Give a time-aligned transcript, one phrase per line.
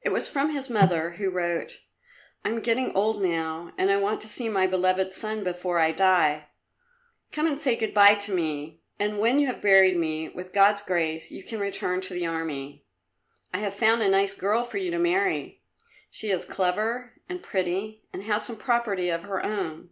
[0.00, 1.80] It was from his mother, who wrote,
[2.42, 5.92] "I am getting old now, and I want to see my beloved son before I
[5.92, 6.46] die.
[7.32, 10.80] Come and say good bye to me, and when you have buried me, with God's
[10.80, 12.86] grace, you can return to the Army.
[13.52, 15.62] I have found a nice girl for you to marry;
[16.10, 19.90] she is clever and pretty, and has some property of her own.